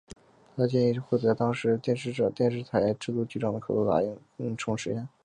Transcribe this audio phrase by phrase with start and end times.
[0.55, 2.11] 他的建议获得当时电视
[2.63, 5.07] 台的制作局长的口头答应而成功实现。